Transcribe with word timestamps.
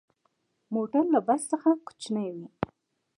موټر 0.73 1.03
له 1.13 1.19
بس 1.27 1.43
کوچنی 1.87 2.27
وي. 2.35 2.47